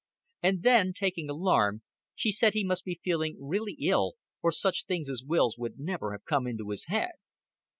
[0.41, 1.83] And then, taking alarm,
[2.15, 6.13] she said he must be feeling really ill, or such things as wills would never
[6.13, 7.11] have come into his head.